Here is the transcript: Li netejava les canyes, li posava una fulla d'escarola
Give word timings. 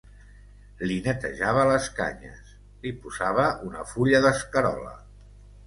Li 0.91 0.95
netejava 1.07 1.65
les 1.73 1.91
canyes, 1.99 2.49
li 2.87 2.95
posava 3.05 3.47
una 3.71 3.87
fulla 3.93 4.25
d'escarola 4.27 4.99